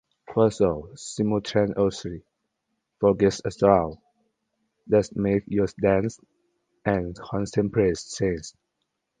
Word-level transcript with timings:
Quetzal 0.27 0.89
simultaneously 0.97 2.23
forges 2.99 3.39
a 3.45 3.51
sound 3.51 3.99
that 4.87 5.15
makes 5.15 5.45
you 5.47 5.67
dance 5.79 6.19
and 6.83 7.15
contemplate 7.19 8.03
change. 8.17 8.51